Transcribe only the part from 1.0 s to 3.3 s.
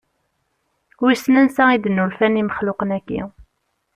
Wissen ansa i d-nulfan imexluqen-aki?